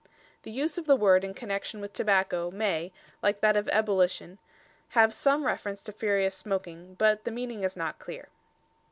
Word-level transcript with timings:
The 0.41 0.49
use 0.49 0.79
of 0.79 0.87
the 0.87 0.95
word 0.95 1.23
in 1.23 1.35
connexion 1.35 1.79
with 1.79 1.93
tobacco 1.93 2.49
may, 2.49 2.91
like 3.21 3.39
that 3.41 3.55
of 3.55 3.67
"ebolition," 3.71 4.39
have 4.97 5.13
some 5.13 5.45
reference 5.45 5.79
to 5.81 5.91
furious 5.91 6.35
smoking, 6.35 6.95
but 6.95 7.23
the 7.23 7.29
meaning 7.29 7.61
is 7.63 7.75
not 7.75 7.99
clear. 7.99 8.29